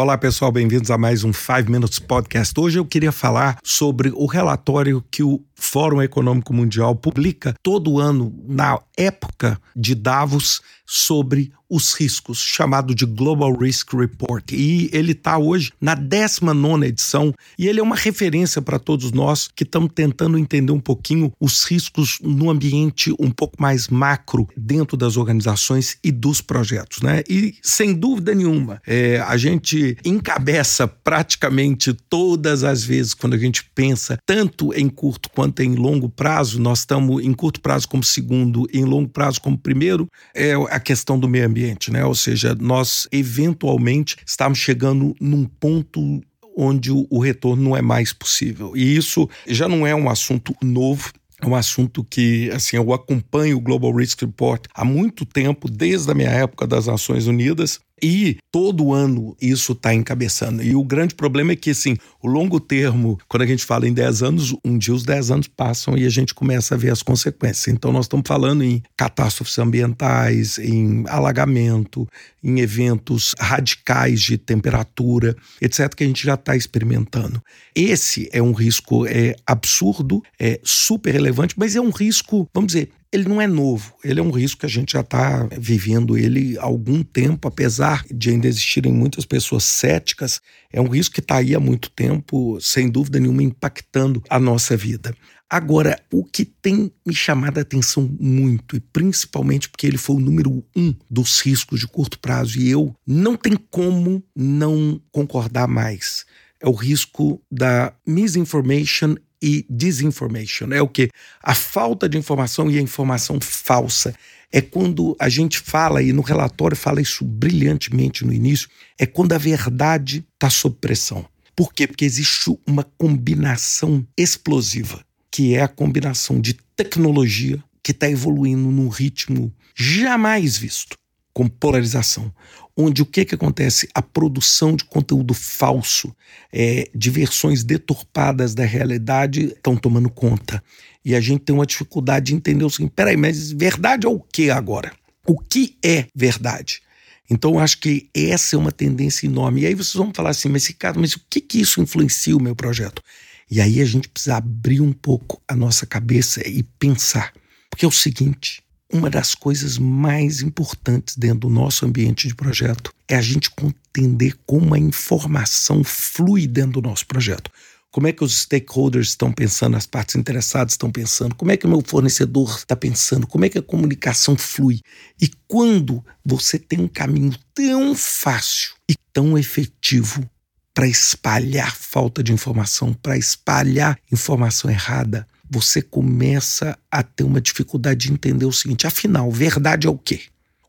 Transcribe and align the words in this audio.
Olá, 0.00 0.16
pessoal, 0.16 0.50
bem-vindos 0.50 0.90
a 0.90 0.96
mais 0.96 1.24
um 1.24 1.30
5 1.30 1.70
Minutes 1.70 1.98
Podcast. 1.98 2.58
Hoje 2.58 2.78
eu 2.78 2.86
queria 2.86 3.12
falar 3.12 3.58
sobre 3.62 4.10
o 4.14 4.24
relatório 4.24 5.04
que 5.10 5.22
o 5.22 5.44
Fórum 5.60 6.00
Econômico 6.00 6.54
Mundial 6.54 6.96
publica 6.96 7.54
todo 7.62 8.00
ano 8.00 8.34
na 8.48 8.80
época 8.96 9.60
de 9.76 9.94
Davos 9.94 10.60
sobre 10.86 11.52
os 11.70 11.94
riscos, 11.94 12.38
chamado 12.38 12.92
de 12.92 13.06
Global 13.06 13.56
Risk 13.56 13.94
Report. 13.94 14.50
E 14.50 14.90
ele 14.92 15.12
está 15.12 15.38
hoje 15.38 15.72
na 15.80 15.94
19 15.94 16.84
edição 16.84 17.32
e 17.56 17.68
ele 17.68 17.78
é 17.78 17.82
uma 17.82 17.94
referência 17.94 18.60
para 18.60 18.78
todos 18.78 19.12
nós 19.12 19.48
que 19.54 19.62
estamos 19.62 19.92
tentando 19.94 20.36
entender 20.36 20.72
um 20.72 20.80
pouquinho 20.80 21.32
os 21.38 21.62
riscos 21.62 22.18
no 22.20 22.50
ambiente 22.50 23.14
um 23.20 23.30
pouco 23.30 23.62
mais 23.62 23.86
macro 23.86 24.48
dentro 24.56 24.96
das 24.96 25.16
organizações 25.16 25.96
e 26.02 26.10
dos 26.10 26.40
projetos. 26.40 27.02
Né? 27.02 27.22
E 27.28 27.54
sem 27.62 27.94
dúvida 27.94 28.34
nenhuma, 28.34 28.82
é, 28.84 29.20
a 29.20 29.36
gente 29.36 29.96
encabeça 30.04 30.88
praticamente 30.88 31.92
todas 31.92 32.64
as 32.64 32.82
vezes 32.82 33.14
quando 33.14 33.34
a 33.34 33.38
gente 33.38 33.64
pensa 33.72 34.18
tanto 34.26 34.74
em 34.74 34.88
curto 34.88 35.30
quanto 35.30 35.49
em 35.58 35.74
longo 35.74 36.08
prazo, 36.08 36.60
nós 36.60 36.80
estamos 36.80 37.24
em 37.24 37.32
curto 37.32 37.60
prazo 37.60 37.88
como 37.88 38.04
segundo 38.04 38.66
em 38.72 38.84
longo 38.84 39.08
prazo 39.08 39.40
como 39.40 39.58
primeiro, 39.58 40.08
é 40.34 40.52
a 40.54 40.80
questão 40.80 41.18
do 41.18 41.28
meio 41.28 41.46
ambiente, 41.46 41.90
né? 41.90 42.04
Ou 42.04 42.14
seja, 42.14 42.56
nós 42.58 43.08
eventualmente 43.10 44.16
estamos 44.26 44.58
chegando 44.58 45.14
num 45.20 45.44
ponto 45.44 46.20
onde 46.56 46.90
o 46.90 47.18
retorno 47.18 47.62
não 47.62 47.76
é 47.76 47.82
mais 47.82 48.12
possível. 48.12 48.76
E 48.76 48.96
isso 48.96 49.28
já 49.46 49.68
não 49.68 49.86
é 49.86 49.94
um 49.94 50.10
assunto 50.10 50.54
novo, 50.62 51.10
é 51.40 51.46
um 51.46 51.54
assunto 51.54 52.04
que, 52.04 52.50
assim, 52.52 52.76
eu 52.76 52.92
acompanho 52.92 53.56
o 53.56 53.60
Global 53.60 53.94
Risk 53.94 54.20
Report 54.20 54.66
há 54.74 54.84
muito 54.84 55.24
tempo, 55.24 55.70
desde 55.70 56.10
a 56.10 56.14
minha 56.14 56.28
época 56.28 56.66
das 56.66 56.86
Nações 56.86 57.26
Unidas, 57.26 57.80
e 58.02 58.38
todo 58.50 58.92
ano 58.92 59.36
isso 59.40 59.72
está 59.72 59.94
encabeçando. 59.94 60.62
E 60.62 60.74
o 60.74 60.84
grande 60.84 61.14
problema 61.14 61.52
é 61.52 61.56
que, 61.56 61.70
assim, 61.70 61.96
o 62.22 62.28
longo 62.28 62.60
termo, 62.60 63.18
quando 63.28 63.42
a 63.42 63.46
gente 63.46 63.64
fala 63.64 63.88
em 63.88 63.92
10 63.92 64.22
anos, 64.22 64.56
um 64.64 64.78
dia 64.78 64.94
os 64.94 65.04
10 65.04 65.30
anos 65.30 65.48
passam 65.48 65.96
e 65.96 66.04
a 66.04 66.08
gente 66.08 66.34
começa 66.34 66.74
a 66.74 66.78
ver 66.78 66.90
as 66.90 67.02
consequências. 67.02 67.68
Então, 67.68 67.92
nós 67.92 68.06
estamos 68.06 68.26
falando 68.26 68.62
em 68.62 68.82
catástrofes 68.96 69.58
ambientais, 69.58 70.58
em 70.58 71.04
alagamento, 71.08 72.06
em 72.42 72.60
eventos 72.60 73.34
radicais 73.38 74.20
de 74.20 74.38
temperatura, 74.38 75.36
etc., 75.60 75.94
que 75.94 76.04
a 76.04 76.06
gente 76.06 76.24
já 76.24 76.34
está 76.34 76.56
experimentando. 76.56 77.42
Esse 77.74 78.28
é 78.32 78.42
um 78.42 78.52
risco 78.52 79.06
é, 79.06 79.34
absurdo, 79.46 80.22
é 80.38 80.60
super 80.62 81.12
relevante, 81.12 81.54
mas 81.56 81.76
é 81.76 81.80
um 81.80 81.90
risco, 81.90 82.48
vamos 82.54 82.72
dizer, 82.72 82.90
ele 83.12 83.28
não 83.28 83.40
é 83.40 83.46
novo, 83.46 83.94
ele 84.04 84.20
é 84.20 84.22
um 84.22 84.30
risco 84.30 84.60
que 84.60 84.66
a 84.66 84.68
gente 84.68 84.92
já 84.92 85.00
está 85.00 85.48
vivendo 85.58 86.16
ele 86.16 86.56
há 86.58 86.62
algum 86.62 87.02
tempo, 87.02 87.48
apesar 87.48 88.04
de 88.08 88.30
ainda 88.30 88.46
existirem 88.46 88.92
muitas 88.92 89.24
pessoas 89.24 89.64
céticas, 89.64 90.40
é 90.72 90.80
um 90.80 90.88
risco 90.88 91.14
que 91.14 91.20
está 91.20 91.36
aí 91.36 91.54
há 91.54 91.60
muito 91.60 91.90
tempo, 91.90 92.60
sem 92.60 92.88
dúvida 92.88 93.18
nenhuma, 93.18 93.42
impactando 93.42 94.22
a 94.30 94.38
nossa 94.38 94.76
vida. 94.76 95.14
Agora, 95.48 96.00
o 96.12 96.24
que 96.24 96.44
tem 96.44 96.92
me 97.04 97.12
chamado 97.12 97.58
a 97.58 97.62
atenção 97.62 98.08
muito, 98.20 98.76
e 98.76 98.80
principalmente 98.80 99.68
porque 99.68 99.88
ele 99.88 99.98
foi 99.98 100.14
o 100.14 100.20
número 100.20 100.64
um 100.76 100.94
dos 101.10 101.40
riscos 101.40 101.80
de 101.80 101.88
curto 101.88 102.20
prazo, 102.20 102.60
e 102.60 102.70
eu 102.70 102.94
não 103.04 103.36
tem 103.36 103.56
como 103.56 104.22
não 104.36 105.02
concordar 105.10 105.66
mais, 105.66 106.24
é 106.60 106.68
o 106.68 106.72
risco 106.72 107.42
da 107.50 107.92
misinformation 108.06 109.16
e 109.42 109.64
disinformation. 109.68 110.68
É 110.72 110.82
o 110.82 110.88
que? 110.88 111.08
A 111.42 111.54
falta 111.54 112.08
de 112.08 112.18
informação 112.18 112.70
e 112.70 112.78
a 112.78 112.82
informação 112.82 113.38
falsa. 113.40 114.14
É 114.52 114.60
quando 114.60 115.16
a 115.18 115.28
gente 115.28 115.60
fala, 115.60 116.02
e 116.02 116.12
no 116.12 116.22
relatório 116.22 116.76
fala 116.76 117.00
isso 117.00 117.24
brilhantemente 117.24 118.24
no 118.24 118.32
início, 118.32 118.68
é 118.98 119.06
quando 119.06 119.32
a 119.32 119.38
verdade 119.38 120.26
está 120.34 120.50
sob 120.50 120.76
pressão. 120.80 121.24
Por 121.54 121.72
quê? 121.72 121.86
Porque 121.86 122.04
existe 122.04 122.50
uma 122.66 122.82
combinação 122.82 124.06
explosiva, 124.16 125.04
que 125.30 125.54
é 125.54 125.62
a 125.62 125.68
combinação 125.68 126.40
de 126.40 126.54
tecnologia 126.74 127.62
que 127.82 127.92
está 127.92 128.10
evoluindo 128.10 128.70
num 128.70 128.88
ritmo 128.88 129.52
jamais 129.74 130.56
visto, 130.56 130.96
com 131.32 131.48
polarização 131.48 132.32
onde 132.80 133.02
o 133.02 133.06
que, 133.06 133.24
que 133.24 133.34
acontece? 133.34 133.88
A 133.94 134.02
produção 134.02 134.74
de 134.74 134.84
conteúdo 134.84 135.34
falso, 135.34 136.14
é, 136.52 136.88
de 136.94 137.10
versões 137.10 137.62
deturpadas 137.62 138.54
da 138.54 138.64
realidade 138.64 139.46
estão 139.46 139.76
tomando 139.76 140.08
conta. 140.08 140.62
E 141.04 141.14
a 141.14 141.20
gente 141.20 141.42
tem 141.42 141.54
uma 141.54 141.66
dificuldade 141.66 142.26
de 142.26 142.34
entender 142.34 142.64
o 142.64 142.70
seguinte: 142.70 142.92
peraí, 142.94 143.16
mas 143.16 143.52
verdade 143.52 144.06
é 144.06 144.08
o 144.08 144.20
que 144.20 144.50
agora? 144.50 144.92
O 145.26 145.38
que 145.38 145.76
é 145.84 146.06
verdade? 146.14 146.82
Então, 147.28 147.60
acho 147.60 147.78
que 147.78 148.08
essa 148.14 148.56
é 148.56 148.58
uma 148.58 148.72
tendência 148.72 149.26
enorme. 149.26 149.60
E 149.60 149.66
aí 149.66 149.74
vocês 149.74 149.94
vão 149.94 150.12
falar 150.12 150.30
assim, 150.30 150.48
mas 150.48 150.66
Ricardo, 150.66 150.98
mas 150.98 151.14
o 151.14 151.20
que, 151.30 151.40
que 151.40 151.60
isso 151.60 151.80
influencia 151.80 152.36
o 152.36 152.42
meu 152.42 152.56
projeto? 152.56 153.00
E 153.48 153.60
aí 153.60 153.80
a 153.80 153.84
gente 153.84 154.08
precisa 154.08 154.36
abrir 154.36 154.80
um 154.80 154.92
pouco 154.92 155.40
a 155.46 155.54
nossa 155.54 155.86
cabeça 155.86 156.46
e 156.46 156.62
pensar. 156.62 157.32
Porque 157.68 157.84
é 157.84 157.88
o 157.88 157.92
seguinte: 157.92 158.62
uma 158.92 159.08
das 159.08 159.34
coisas 159.34 159.78
mais 159.78 160.42
importantes 160.42 161.16
dentro 161.16 161.40
do 161.40 161.50
nosso 161.50 161.86
ambiente 161.86 162.26
de 162.26 162.34
projeto 162.34 162.92
é 163.08 163.16
a 163.16 163.22
gente 163.22 163.50
entender 163.62 164.34
como 164.44 164.74
a 164.74 164.78
informação 164.78 165.84
flui 165.84 166.46
dentro 166.46 166.80
do 166.80 166.88
nosso 166.88 167.06
projeto. 167.06 167.50
Como 167.92 168.06
é 168.06 168.12
que 168.12 168.22
os 168.22 168.42
stakeholders 168.42 169.08
estão 169.08 169.32
pensando, 169.32 169.76
as 169.76 169.86
partes 169.86 170.14
interessadas 170.14 170.74
estão 170.74 170.90
pensando, 170.90 171.34
como 171.34 171.50
é 171.50 171.56
que 171.56 171.66
o 171.66 171.68
meu 171.68 171.82
fornecedor 171.84 172.56
está 172.58 172.76
pensando, 172.76 173.26
como 173.26 173.44
é 173.44 173.48
que 173.48 173.58
a 173.58 173.62
comunicação 173.62 174.36
flui. 174.36 174.80
E 175.20 175.28
quando 175.48 176.04
você 176.24 176.58
tem 176.58 176.80
um 176.80 176.88
caminho 176.88 177.34
tão 177.52 177.94
fácil 177.94 178.74
e 178.88 178.94
tão 179.12 179.36
efetivo 179.36 180.28
para 180.72 180.86
espalhar 180.86 181.76
falta 181.76 182.22
de 182.22 182.32
informação, 182.32 182.94
para 182.94 183.18
espalhar 183.18 183.98
informação 184.10 184.70
errada, 184.70 185.26
você 185.50 185.82
começa 185.82 186.78
a 186.88 187.02
ter 187.02 187.24
uma 187.24 187.40
dificuldade 187.40 188.06
de 188.06 188.12
entender 188.12 188.46
o 188.46 188.52
seguinte: 188.52 188.86
afinal, 188.86 189.30
verdade 189.30 189.86
é 189.86 189.90
o 189.90 189.98
quê? 189.98 190.22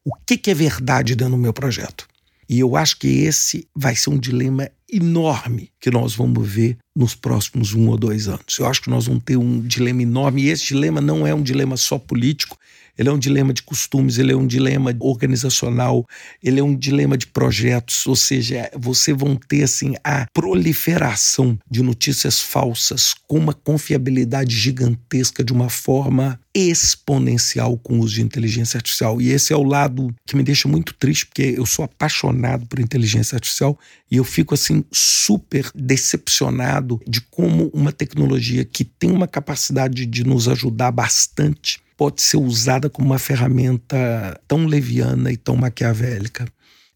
O 0.04 0.16
que, 0.16 0.50
é 0.50 0.54
verdade 0.54 1.16
dentro 1.16 1.36
do 1.36 1.38
meu 1.38 1.54
projeto? 1.54 2.08
E 2.50 2.60
eu 2.60 2.76
acho 2.76 2.98
que 2.98 3.08
esse 3.08 3.68
vai 3.76 3.96
ser 3.96 4.10
um 4.10 4.18
dilema 4.18 4.70
enorme 4.92 5.71
que 5.82 5.90
nós 5.90 6.16
vamos 6.16 6.48
ver 6.48 6.78
nos 6.96 7.16
próximos 7.16 7.74
um 7.74 7.90
ou 7.90 7.98
dois 7.98 8.28
anos. 8.28 8.60
Eu 8.60 8.68
acho 8.68 8.84
que 8.84 8.90
nós 8.90 9.08
vamos 9.08 9.24
ter 9.24 9.36
um 9.36 9.60
dilema 9.60 10.04
enorme, 10.04 10.44
e 10.44 10.50
esse 10.50 10.66
dilema 10.66 11.02
não 11.02 11.26
é 11.26 11.34
um 11.34 11.42
dilema 11.42 11.76
só 11.76 11.98
político, 11.98 12.58
ele 12.98 13.10
é 13.10 13.12
um 13.12 13.18
dilema 13.18 13.54
de 13.54 13.64
costumes, 13.64 14.18
ele 14.18 14.32
é 14.32 14.36
um 14.36 14.46
dilema 14.46 14.96
organizacional, 15.00 16.06
ele 16.44 16.60
é 16.60 16.64
um 16.64 16.76
dilema 16.76 17.18
de 17.18 17.26
projetos, 17.26 18.06
ou 18.06 18.16
seja, 18.16 18.70
você 18.78 19.14
vão 19.14 19.36
ter 19.36 19.64
assim 19.64 19.96
a 20.04 20.28
proliferação 20.32 21.58
de 21.70 21.82
notícias 21.82 22.40
falsas 22.42 23.16
com 23.28 23.38
uma 23.38 23.54
confiabilidade 23.54 24.56
gigantesca 24.56 25.44
de 25.44 25.54
uma 25.54 25.70
forma 25.70 26.40
exponencial 26.54 27.78
com 27.78 27.98
o 27.98 28.00
uso 28.02 28.16
de 28.16 28.22
inteligência 28.22 28.78
artificial. 28.78 29.22
E 29.22 29.30
esse 29.30 29.54
é 29.54 29.56
o 29.56 29.64
lado 29.64 30.14
que 30.26 30.36
me 30.36 30.44
deixa 30.44 30.68
muito 30.68 30.94
triste, 30.94 31.26
porque 31.26 31.56
eu 31.58 31.66
sou 31.66 31.86
apaixonado 31.86 32.66
por 32.66 32.80
inteligência 32.80 33.36
artificial 33.36 33.80
e 34.10 34.18
eu 34.18 34.24
fico 34.24 34.54
assim 34.54 34.84
super 34.92 35.71
decepcionado 35.76 37.00
de 37.08 37.22
como 37.22 37.70
uma 37.74 37.92
tecnologia 37.92 38.64
que 38.66 38.84
tem 38.84 39.12
uma 39.12 39.28
capacidade 39.28 40.06
de 40.06 40.24
nos 40.24 40.48
ajudar 40.48 40.92
bastante 40.92 41.80
pode 41.98 42.22
ser 42.22 42.38
usada 42.38 42.90
como 42.90 43.10
uma 43.10 43.20
ferramenta 43.20 44.40
tão 44.48 44.66
leviana 44.66 45.32
e 45.32 45.38
tão 45.38 45.56
maquiavélica. 45.56 46.48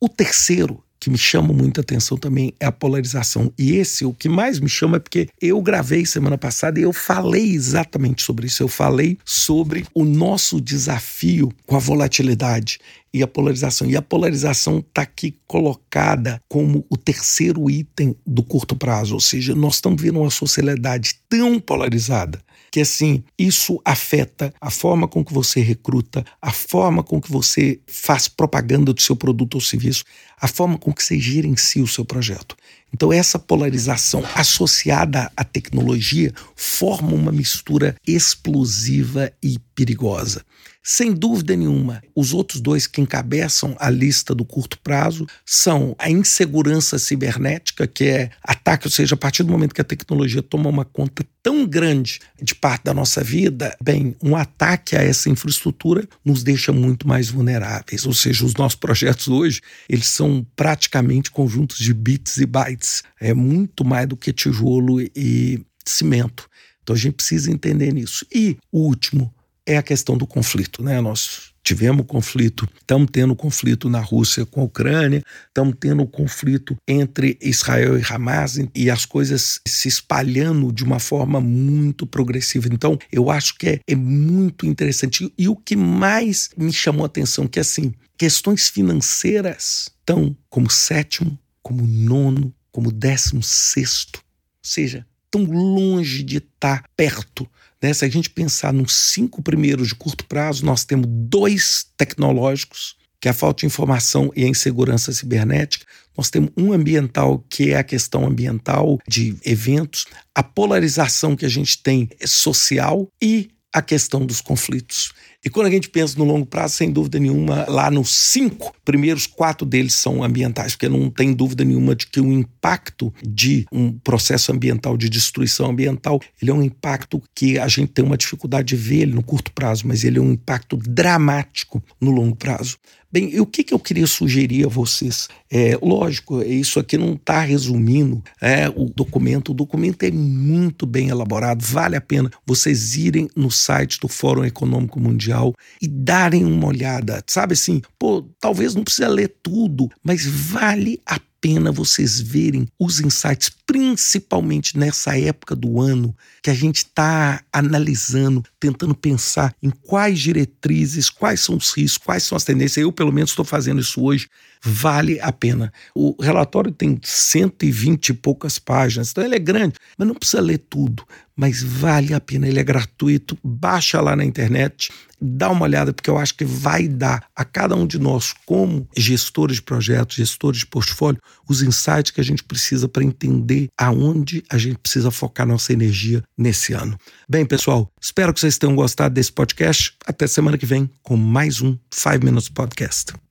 O 0.02 0.10
terceiro 0.10 0.84
que 1.00 1.12
me 1.12 1.18
chama 1.20 1.54
muita 1.54 1.82
atenção 1.82 2.18
também 2.18 2.52
é 2.60 2.66
a 2.66 2.72
polarização. 2.72 3.54
E 3.60 3.76
esse, 3.76 4.04
o 4.04 4.12
que 4.12 4.28
mais 4.28 4.60
me 4.60 4.68
chama 4.68 4.98
é 4.98 5.00
porque 5.00 5.28
eu 5.40 5.62
gravei 5.62 6.04
semana 6.04 6.36
passada 6.36 6.80
e 6.80 6.84
eu 6.84 6.92
falei 6.92 7.54
exatamente 7.54 8.24
sobre 8.24 8.48
isso. 8.48 8.64
Eu 8.64 8.68
falei 8.68 9.20
sobre 9.24 9.86
o 9.94 10.04
nosso 10.04 10.60
desafio 10.60 11.54
com 11.68 11.76
a 11.76 11.80
volatilidade 11.80 12.80
e 13.16 13.24
a 13.24 13.28
polarização. 13.28 13.90
E 13.90 13.96
a 13.96 14.02
polarização 14.02 14.80
está 14.80 15.04
aqui 15.04 15.40
colocada 15.48 16.42
como 16.50 16.86
o 16.90 16.98
terceiro 16.98 17.70
item 17.70 18.14
do 18.28 18.44
curto 18.44 18.76
prazo. 18.76 19.14
Ou 19.14 19.22
seja, 19.22 19.56
nós 19.56 19.76
estamos 19.76 20.02
vendo 20.02 20.20
uma 20.20 20.30
sociedade 20.30 21.16
tão 21.30 21.58
polarizada 21.58 22.44
que 22.70 22.82
assim, 22.82 23.24
isso 23.40 23.80
afeta 23.86 24.54
a 24.60 24.70
forma 24.70 25.08
com 25.08 25.24
que 25.24 25.34
você 25.34 25.62
recruta, 25.62 26.26
a 26.42 26.52
forma 26.52 27.02
com 27.02 27.22
que 27.22 27.32
você 27.32 27.80
faz 27.88 28.28
propaganda 28.28 28.94
do 28.94 29.02
seu 29.02 29.16
produto 29.16 29.56
ou 29.56 29.62
serviço, 29.62 30.04
a 30.38 30.46
forma 30.46 30.78
com 30.78 30.92
que 30.92 31.02
você 31.02 31.18
gerencia 31.18 31.82
o 31.82 31.88
seu 31.88 32.04
projeto. 32.04 32.54
Então, 32.94 33.12
essa 33.12 33.38
polarização 33.38 34.24
associada 34.34 35.30
à 35.36 35.44
tecnologia 35.44 36.34
forma 36.56 37.14
uma 37.14 37.32
mistura 37.32 37.96
explosiva 38.08 39.32
e 39.44 39.60
perigosa. 39.76 40.44
Sem 40.82 41.12
dúvida 41.12 41.56
nenhuma, 41.56 42.02
os 42.16 42.32
outros 42.32 42.62
dois 42.62 42.86
que 42.86 43.02
encabeçam 43.02 43.76
a 43.80 43.90
lista 43.90 44.36
do 44.36 44.46
curto 44.46 44.80
prazo 44.80 45.26
são 45.44 45.96
a 45.98 46.10
insegurança 46.10 47.00
cibernética, 47.00 47.88
que 47.88 48.04
é 48.04 48.30
ataque, 48.44 48.86
ou 48.86 48.92
seja, 48.92 49.16
a 49.16 49.18
partir 49.18 49.44
do 49.44 49.52
momento 49.52 49.74
que 49.74 49.82
a 49.82 49.86
tecnologia 49.86 50.44
toma 50.44 50.70
uma 50.70 50.86
conta 50.86 51.26
tão 51.46 51.64
grande 51.64 52.20
de 52.42 52.56
parte 52.56 52.86
da 52.86 52.94
nossa 52.94 53.24
vida, 53.24 53.78
bem, 53.80 54.16
um 54.20 54.36
ataque 54.36 54.96
a 54.96 55.04
essa 55.04 55.30
infraestrutura 55.30 56.10
nos 56.26 56.42
deixa 56.42 56.74
muito 56.74 57.08
mais 57.08 57.30
vulneráveis. 57.30 58.04
Ou 58.08 58.16
seja, 58.16 58.44
os 58.44 58.56
nossos 58.56 58.80
projetos 58.80 59.28
hoje, 59.28 59.62
eles 59.88 60.08
são 60.08 60.44
praticamente 60.56 61.30
conjuntos 61.30 61.78
de 61.78 61.94
bits 61.94 62.38
e 62.38 62.48
bytes. 62.48 63.04
É 63.22 63.32
muito 63.32 63.86
mais 63.86 64.08
do 64.08 64.18
que 64.18 64.34
tijolo 64.34 65.00
e 65.00 65.64
cimento. 65.86 66.50
Então 66.82 66.96
a 66.96 66.98
gente 66.98 67.14
precisa 67.14 67.52
entender 67.52 67.94
nisso. 67.94 68.26
E 68.34 68.58
o 68.72 68.80
último, 68.80 69.32
é 69.68 69.78
a 69.78 69.84
questão 69.84 70.18
do 70.18 70.26
conflito. 70.26 70.82
Né? 70.82 71.00
Nós 71.00 71.54
tivemos 71.66 72.06
conflito, 72.06 72.70
estamos 72.80 73.10
tendo 73.12 73.36
conflito 73.36 73.90
na 73.90 74.00
Rússia 74.00 74.46
com 74.46 74.62
a 74.62 74.66
Ucrânia, 74.66 75.24
estamos 75.48 75.76
tendo 75.80 76.06
conflito 76.06 76.78
entre 76.88 77.38
Israel 77.42 77.98
e 77.98 78.04
Hamas 78.08 78.60
e 78.74 78.90
as 78.90 79.04
coisas 79.04 79.60
se 79.68 79.88
espalhando 79.88 80.72
de 80.72 80.84
uma 80.84 81.00
forma 81.00 81.42
muito 81.42 82.06
progressiva. 82.06 82.70
Então, 82.72 83.00
eu 83.12 83.32
acho 83.32 83.58
que 83.58 83.68
é, 83.68 83.80
é 83.88 83.96
muito 83.96 84.68
interessante. 84.68 85.34
E 85.36 85.50
o 85.50 85.56
que 85.56 85.76
mais 85.76 86.52
me 86.56 86.72
chamou 86.72 87.04
a 87.04 87.08
atenção 87.08 87.48
que 87.48 87.60
assim, 87.60 87.92
questões 88.16 88.70
financeiras 88.70 89.90
estão 90.00 90.38
como 90.48 90.70
sétimo, 90.70 91.38
como 91.64 91.88
nono, 91.88 92.54
como 92.72 92.92
décimo 92.92 93.42
sexto. 93.42 94.18
Ou 94.20 94.70
seja, 94.70 95.06
tão 95.36 95.44
longe 95.44 96.24
de 96.24 96.38
estar 96.38 96.84
perto 96.96 97.48
né? 97.86 97.94
Se 97.94 98.04
a 98.04 98.10
gente 98.10 98.32
pensar 98.32 98.74
nos 98.74 98.96
cinco 98.96 99.44
primeiros 99.44 99.90
de 99.90 99.96
curto 99.96 100.26
prazo, 100.26 100.66
nós 100.66 100.84
temos 100.84 101.06
dois 101.08 101.86
tecnológicos, 101.96 102.96
que 103.22 103.28
é 103.28 103.32
a 103.32 103.34
falta 103.34 103.60
de 103.60 103.68
informação 103.68 104.32
e 104.36 104.44
a 104.44 104.48
insegurança 104.48 105.12
cibernética. 105.12 105.86
Nós 106.18 106.32
temos 106.32 106.50
um 106.58 106.74
ambiental, 106.74 107.46
que 107.48 107.72
é 107.72 107.78
a 107.78 107.84
questão 107.84 108.26
ambiental 108.26 108.98
de 109.08 109.38
eventos, 109.46 110.08
a 110.34 110.42
polarização 110.42 111.36
que 111.36 111.46
a 111.46 111.50
gente 111.50 111.78
tem 111.84 112.10
social 112.26 113.08
e 113.22 113.50
a 113.72 113.84
questão 113.84 114.26
dos 114.26 114.42
conflitos. 114.42 115.14
E 115.46 115.50
quando 115.50 115.68
a 115.68 115.70
gente 115.70 115.90
pensa 115.90 116.18
no 116.18 116.26
longo 116.26 116.44
prazo, 116.44 116.74
sem 116.74 116.92
dúvida 116.92 117.20
nenhuma, 117.20 117.68
lá 117.70 117.92
nos 117.92 118.10
cinco 118.10 118.74
primeiros, 118.84 119.28
quatro 119.28 119.64
deles 119.64 119.94
são 119.94 120.24
ambientais, 120.24 120.74
porque 120.74 120.90
não 120.90 121.08
tem 121.08 121.36
dúvida 121.36 121.64
nenhuma 121.64 121.96
de 121.96 122.08
que 122.08 122.20
o 122.20 122.34
impacto 122.34 123.14
de 123.24 123.64
um 123.72 123.92
processo 123.92 124.52
ambiental, 124.52 124.98
de 124.98 125.08
destruição 125.08 125.70
ambiental, 125.70 126.20
ele 126.42 126.50
é 126.50 126.54
um 126.54 126.64
impacto 126.64 127.22
que 127.36 127.60
a 127.60 127.68
gente 127.68 127.90
tem 127.90 128.04
uma 128.04 128.18
dificuldade 128.18 128.70
de 128.70 128.76
ver 128.76 129.02
ele 129.02 129.14
no 129.14 129.22
curto 129.22 129.52
prazo, 129.52 129.88
mas 129.88 130.04
ele 130.04 130.18
é 130.18 130.22
um 130.22 130.32
impacto 130.32 130.78
dramático 130.78 131.84
no 132.02 132.10
longo 132.10 132.36
prazo. 132.36 132.78
Bem, 133.12 133.34
e 133.34 133.40
o 133.40 133.46
que, 133.46 133.64
que 133.64 133.74
eu 133.74 133.80
queria 133.80 134.08
sugerir 134.08 134.66
a 134.66 134.68
vocês? 134.68 135.30
É, 135.50 135.78
lógico, 135.82 136.42
isso 136.42 136.82
aqui 136.82 136.98
não 136.98 137.14
está 137.14 137.40
resumindo 137.40 138.22
é, 138.42 138.68
o 138.68 138.92
documento. 138.94 139.52
O 139.52 139.56
documento 139.56 140.04
é 140.04 140.12
muito 140.12 140.86
bem 140.86 141.08
elaborado, 141.08 141.64
vale 141.64 141.96
a 141.96 142.02
pena 142.02 142.30
vocês 142.46 142.98
irem 142.98 143.30
no 143.34 143.50
site 143.50 144.02
do 144.02 144.10
Fórum 144.10 144.44
Econômico 144.44 145.00
Mundial 145.00 145.35
e 145.82 145.88
darem 145.88 146.46
uma 146.46 146.68
olhada. 146.68 147.24
Sabe 147.28 147.54
assim, 147.54 147.82
pô, 147.98 148.22
talvez 148.40 148.76
não 148.76 148.84
precisa 148.84 149.08
ler 149.08 149.36
tudo, 149.42 149.90
mas 150.04 150.26
vale 150.26 151.02
a 151.06 151.20
pena 151.46 151.72
vocês 151.72 152.20
verem 152.20 152.68
os 152.80 153.00
insights, 153.00 153.52
principalmente 153.68 154.80
nessa 154.80 155.16
época 155.16 155.56
do 155.56 155.80
ano 155.80 156.16
que 156.42 156.50
a 156.50 156.56
gente 156.56 156.78
está 156.78 157.40
analisando, 157.54 158.44
tentando 158.60 158.96
pensar 158.96 159.54
em 159.62 159.70
quais 159.70 160.18
diretrizes, 160.18 161.08
quais 161.08 161.42
são 161.42 161.56
os 161.56 161.72
riscos, 161.72 162.04
quais 162.04 162.24
são 162.24 162.36
as 162.36 162.44
tendências. 162.44 162.78
Eu, 162.78 162.92
pelo 162.92 163.12
menos, 163.14 163.30
estou 163.30 163.46
fazendo 163.46 163.80
isso 163.80 164.02
hoje. 164.02 164.28
Vale 164.68 165.20
a 165.20 165.32
pena. 165.32 165.72
O 165.94 166.20
relatório 166.20 166.72
tem 166.72 167.00
120 167.04 168.10
e 168.10 168.14
poucas 168.14 168.58
páginas, 168.58 169.12
então 169.12 169.24
ele 169.24 169.36
é 169.36 169.40
grande, 169.40 169.76
mas 169.96 170.08
não 170.08 170.16
precisa 170.16 170.42
ler 170.42 170.58
tudo. 170.58 171.06
Mas 171.36 171.62
vale 171.62 172.14
a 172.16 172.20
pena, 172.20 172.48
ele 172.48 172.60
é 172.60 172.64
gratuito. 172.64 173.38
Baixa 173.44 174.02
lá 174.02 174.16
na 174.16 174.26
internet, 174.26 174.90
dá 175.22 175.52
uma 175.52 175.66
olhada, 175.66 175.94
porque 175.94 176.10
eu 176.10 176.18
acho 176.18 176.34
que 176.34 176.46
vai 176.46 176.88
dar 176.88 177.28
a 177.36 177.46
cada 177.46 177.76
um 177.76 177.86
de 177.86 178.00
nós, 178.00 178.34
como 178.46 178.88
gestores 178.98 179.58
de 179.58 179.62
projetos, 179.62 180.16
gestores 180.16 180.62
de 180.62 180.66
portfólio, 180.66 181.22
os 181.48 181.62
insights 181.62 182.12
que 182.12 182.22
a 182.22 182.24
gente 182.24 182.44
precisa 182.44 182.88
para 182.88 183.04
entender 183.04 183.68
aonde 183.78 184.44
a 184.50 184.58
gente 184.58 184.80
precisa 184.80 185.12
focar 185.12 185.46
nossa 185.46 185.74
energia 185.74 186.24
nesse 186.36 186.74
ano. 186.74 186.98
Bem, 187.30 187.46
pessoal, 187.46 187.92
espero 188.02 188.34
que 188.34 188.40
vocês 188.40 188.58
tenham 188.58 188.76
gostado 188.76 189.14
desse 189.14 189.32
podcast. 189.32 189.94
Até 190.08 190.26
semana 190.26 190.58
que 190.58 190.66
vem 190.66 190.90
com 191.04 191.16
mais 191.16 191.62
um 191.62 191.78
5 191.92 192.26
Minutes 192.26 192.50
Podcast. 192.50 193.25